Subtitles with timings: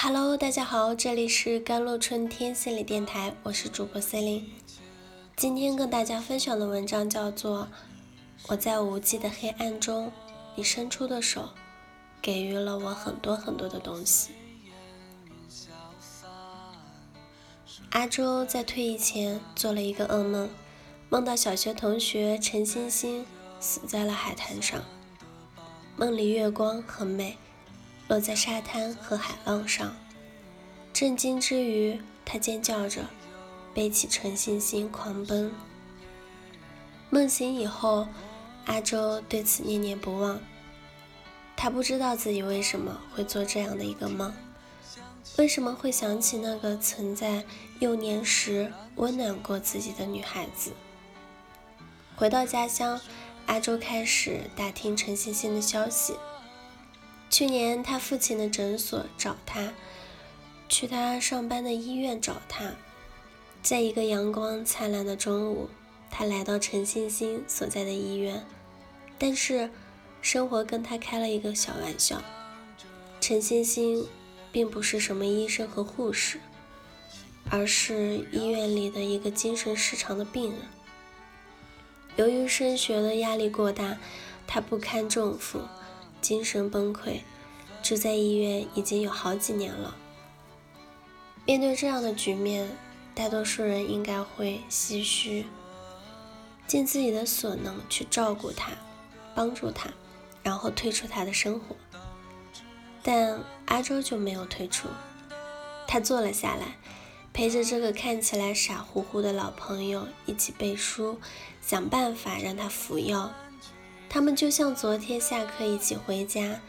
[0.00, 4.52] Hello，大家好，这里是甘露春天心理电台，我是主播 c e l i n e
[5.34, 7.62] 今天跟大家分享的文章叫做
[8.46, 10.12] 《我在无际的黑暗中，
[10.54, 11.48] 你伸出的手，
[12.22, 14.30] 给予了我很多很多的东西》。
[17.90, 20.48] 阿周在退役前做了一个噩梦，
[21.08, 23.26] 梦到小学同学陈星星
[23.58, 24.80] 死在了海滩上，
[25.96, 27.36] 梦里月光很美。
[28.08, 29.94] 落在沙滩和海浪上，
[30.94, 33.04] 震惊之余，他尖叫着，
[33.74, 35.52] 背起陈星星狂奔。
[37.10, 38.08] 梦醒以后，
[38.64, 40.40] 阿周对此念念不忘。
[41.54, 44.32] 他不知道自己为什么会做这样的一个梦，
[45.36, 47.44] 为什么会想起那个曾在
[47.78, 50.72] 幼年时温暖过自己的女孩子。
[52.16, 53.00] 回到家乡，
[53.46, 56.14] 阿周开始打听陈星星的消息。
[57.30, 59.74] 去年他父亲的诊所找他，
[60.68, 62.72] 去他上班的医院找他，
[63.62, 65.68] 在一个阳光灿烂的中午，
[66.10, 68.44] 他来到陈星星所在的医院，
[69.18, 69.70] 但是
[70.22, 72.22] 生活跟他开了一个小玩笑。
[73.20, 74.06] 陈星星
[74.50, 76.40] 并不是什么医生和护士，
[77.50, 80.60] 而是医院里的一个精神失常的病人。
[82.16, 83.98] 由于升学的压力过大，
[84.46, 85.60] 他不堪重负。
[86.20, 87.20] 精神崩溃，
[87.82, 89.96] 住在医院已经有好几年了。
[91.46, 92.68] 面对这样的局面，
[93.14, 95.46] 大多数人应该会唏嘘，
[96.66, 98.72] 尽自己的所能去照顾他，
[99.34, 99.90] 帮助他，
[100.42, 101.74] 然后退出他的生活。
[103.02, 104.88] 但阿周就没有退出，
[105.86, 106.76] 他坐了下来，
[107.32, 111.18] 陪着这个看起来傻乎乎的老朋友一起背书，
[111.62, 113.32] 想办法让他服药。
[114.08, 116.60] 他们就像昨天下课一起回家，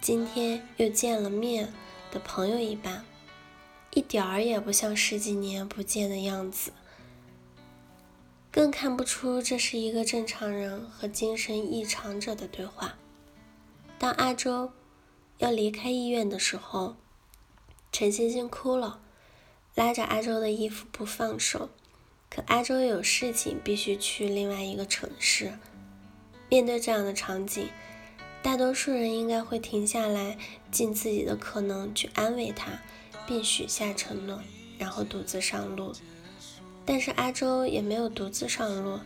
[0.00, 1.72] 今天又见了面
[2.10, 3.04] 的朋友一般，
[3.94, 6.72] 一点儿也不像十几年不见的样子，
[8.50, 12.96] 更看不出这是一个正常人和精神异常者的对话。
[13.96, 14.72] 当阿周
[15.38, 16.96] 要离开医院的时候，
[17.92, 19.00] 陈星星哭了，
[19.76, 21.70] 拉着阿周的衣服不放手，
[22.28, 25.52] 可阿周有事情必须去另外一个城市。
[26.50, 27.68] 面对这样的场景，
[28.42, 30.36] 大多数人应该会停下来，
[30.72, 32.82] 尽自己的可能去安慰他，
[33.24, 34.40] 并许下承诺，
[34.76, 35.92] 然后独自上路。
[36.84, 38.98] 但是阿周也没有独自上路，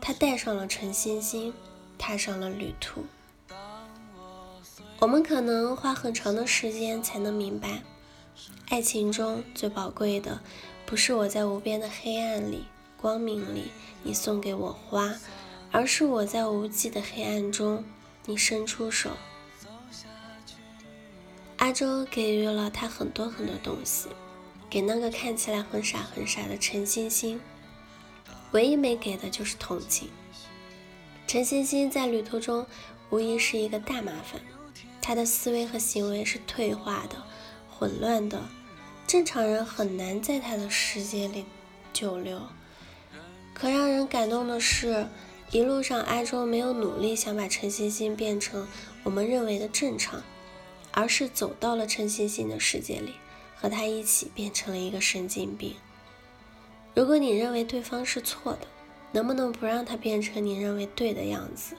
[0.00, 1.52] 他带上了陈星星，
[1.98, 3.04] 踏上了旅途。
[4.98, 7.82] 我们可能花很长的时间才能明白，
[8.70, 10.40] 爱情中最宝贵的，
[10.86, 12.64] 不是我在无边的黑暗里、
[12.96, 13.70] 光明里，
[14.02, 15.14] 你送给我花。
[15.70, 17.84] 而是我在无际的黑暗中，
[18.24, 19.10] 你伸出手。
[21.58, 24.08] 阿周给予了他很多很多东西，
[24.70, 27.40] 给那个看起来很傻很傻的陈星星，
[28.52, 30.10] 唯一没给的就是同情。
[31.26, 32.66] 陈星星在旅途中
[33.10, 34.40] 无疑是一个大麻烦，
[35.02, 37.22] 他的思维和行为是退化的、
[37.70, 38.42] 混乱的，
[39.06, 41.44] 正常人很难在他的世界里
[41.92, 42.40] 久留。
[43.52, 45.06] 可让人感动的是。
[45.52, 48.66] 一路上，阿周没有努力想把陈星星变成
[49.04, 50.22] 我们认为的正常，
[50.90, 53.14] 而是走到了陈星星的世界里，
[53.54, 55.76] 和他一起变成了一个神经病。
[56.94, 58.66] 如果你认为对方是错的，
[59.12, 61.76] 能不能不让他变成你认为对的样子，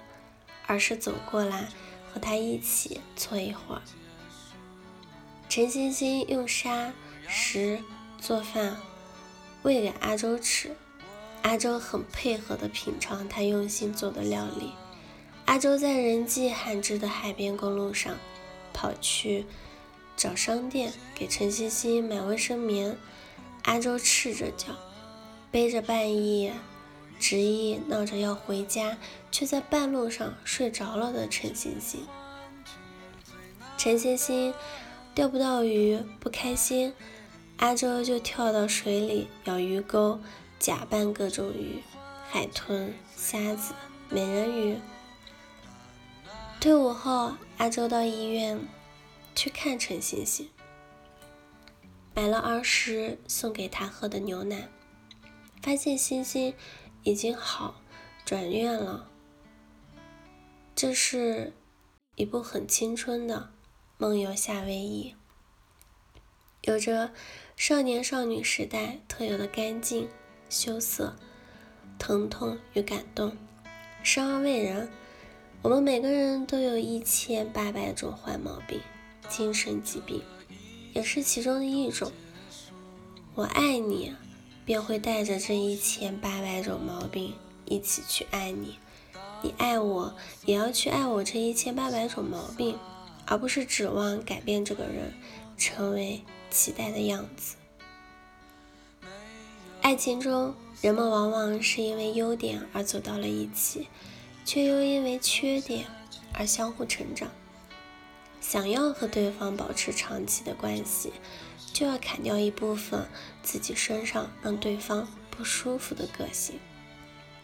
[0.65, 1.67] 而是走过来
[2.13, 3.81] 和他一起搓一会儿？
[5.49, 6.93] 陈星星用沙
[7.27, 7.79] 石
[8.19, 8.77] 做饭，
[9.63, 10.75] 喂给阿周吃。
[11.47, 14.73] 阿周很配合地品尝他用心做的料理。
[15.45, 18.17] 阿周在人迹罕至的海边公路上，
[18.73, 19.45] 跑去
[20.17, 22.97] 找商店给陈欣欣买卫生棉。
[23.63, 24.73] 阿周赤着脚，
[25.49, 26.51] 背着半夜
[27.17, 28.97] 执意闹着要回家，
[29.31, 32.05] 却在半路上睡着了的陈星星。
[33.77, 34.53] 陈星星
[35.15, 36.93] 钓不到鱼不开心，
[37.55, 40.19] 阿周就跳到水里咬鱼钩。
[40.59, 41.81] 假扮各种鱼，
[42.29, 43.73] 海豚、虾子、
[44.09, 44.77] 美人鱼。
[46.59, 48.59] 退伍后，阿周到医院
[49.35, 50.49] 去看陈星星，
[52.15, 54.67] 买了儿时送给他喝的牛奶，
[55.61, 56.53] 发现星星
[57.03, 57.79] 已经好，
[58.25, 59.07] 转院了。
[60.75, 61.53] 这是
[62.15, 63.35] 一部很青春的
[63.97, 65.15] 《梦游夏威夷》，
[66.63, 67.13] 有着
[67.55, 70.09] 少年少女时代特有的干净。
[70.49, 71.15] 羞涩、
[71.99, 73.35] 疼痛与感动，
[74.03, 74.89] 生而为人，
[75.61, 78.79] 我们每个人都有一千八百种坏毛病、
[79.27, 80.21] 精神疾病，
[80.93, 82.11] 也是其中的一种。
[83.35, 84.15] 我爱你，
[84.65, 87.33] 便会带着这一千八百种毛病
[87.65, 88.77] 一起去爱你；
[89.43, 90.15] 你爱我，
[90.45, 92.79] 也要去爱我这一千八百种毛病，
[93.25, 95.13] 而不是指望改变这个人
[95.57, 97.55] 成为期待的样子。
[99.87, 103.87] 爱情中，人们往往是因为优点而走到了一起，
[104.43, 105.85] 却又因为缺点
[106.33, 107.31] 而相互成长。
[108.41, 111.13] 想要和对方保持长期的关系。
[111.71, 113.07] 就要砍掉一部分
[113.43, 116.59] 自己身上让对方不舒服的个性，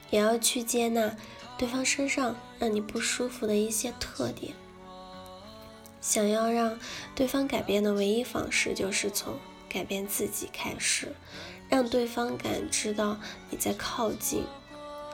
[0.10, 1.16] 也要去接纳
[1.58, 4.52] 对方身上让你不舒服的一些特点。
[6.02, 6.78] 想要让
[7.16, 11.16] 对方改变的唯一方式，就是从改变自己开始，
[11.70, 13.18] 让对方感知到
[13.50, 14.44] 你在靠近。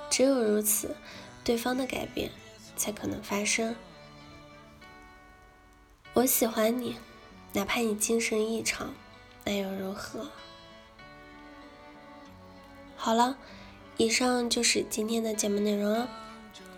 [0.09, 0.95] 只有如此，
[1.43, 2.31] 对方的改变
[2.75, 3.75] 才可能发生。
[6.13, 6.95] 我喜欢你，
[7.53, 8.93] 哪怕你精神异常。
[9.45, 10.27] 那又如何？
[12.95, 13.37] 好了，
[13.97, 16.09] 以上就是今天的节目内容了。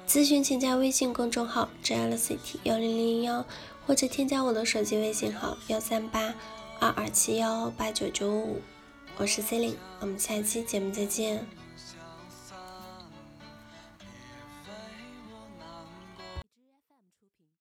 [0.08, 3.46] 咨询请加微信公众号 “jlct 幺零零幺”，
[3.88, 6.36] 或者添加我的手机微信号幺三八
[6.80, 8.62] 二二七幺八九九五。
[9.22, 11.46] 我是 c e l i n e 我们下期节目再见。